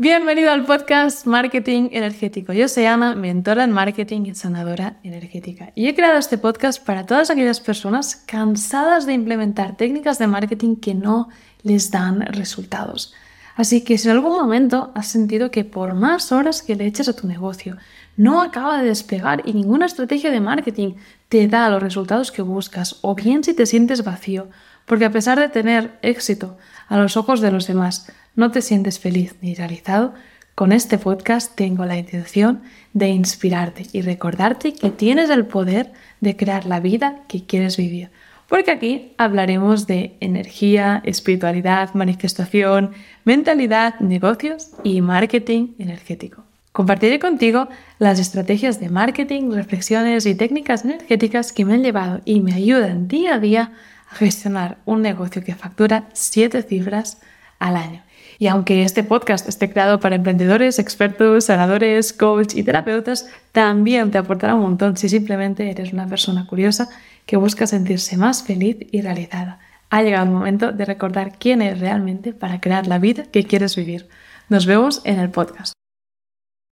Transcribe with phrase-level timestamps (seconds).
[0.00, 2.52] Bienvenido al podcast Marketing Energético.
[2.52, 5.72] Yo soy Ana, mentora en marketing y sanadora energética.
[5.74, 10.76] Y he creado este podcast para todas aquellas personas cansadas de implementar técnicas de marketing
[10.76, 11.30] que no
[11.64, 13.12] les dan resultados.
[13.58, 17.08] Así que si en algún momento has sentido que por más horas que le eches
[17.08, 17.76] a tu negocio
[18.16, 20.94] no acaba de despegar y ninguna estrategia de marketing
[21.28, 24.46] te da los resultados que buscas, o bien si te sientes vacío,
[24.86, 26.56] porque a pesar de tener éxito
[26.86, 30.14] a los ojos de los demás, no te sientes feliz ni realizado,
[30.54, 32.62] con este podcast tengo la intención
[32.92, 38.12] de inspirarte y recordarte que tienes el poder de crear la vida que quieres vivir.
[38.48, 42.92] Porque aquí hablaremos de energía, espiritualidad, manifestación,
[43.24, 46.44] mentalidad, negocios y marketing energético.
[46.72, 52.40] Compartiré contigo las estrategias de marketing, reflexiones y técnicas energéticas que me han llevado y
[52.40, 53.72] me ayudan día a día
[54.10, 57.20] a gestionar un negocio que factura siete cifras
[57.58, 58.02] al año.
[58.38, 64.18] Y aunque este podcast esté creado para emprendedores, expertos, sanadores, coach y terapeutas, también te
[64.18, 66.88] aportará un montón si simplemente eres una persona curiosa
[67.28, 69.60] que busca sentirse más feliz y realizada.
[69.90, 73.76] Ha llegado el momento de recordar quién eres realmente para crear la vida que quieres
[73.76, 74.08] vivir.
[74.48, 75.74] Nos vemos en el podcast.